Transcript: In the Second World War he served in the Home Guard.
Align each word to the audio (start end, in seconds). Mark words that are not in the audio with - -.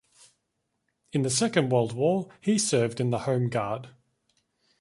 In 1.13 1.21
the 1.21 1.29
Second 1.29 1.71
World 1.71 1.91
War 1.93 2.27
he 2.41 2.57
served 2.57 2.99
in 2.99 3.11
the 3.11 3.19
Home 3.29 3.49
Guard. 3.49 3.89